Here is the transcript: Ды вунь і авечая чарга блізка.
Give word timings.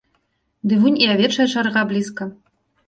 Ды 0.71 0.79
вунь 0.85 0.99
і 1.03 1.11
авечая 1.17 1.47
чарга 1.55 1.81
блізка. 1.95 2.23